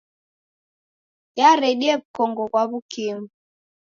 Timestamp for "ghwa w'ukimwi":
2.51-3.29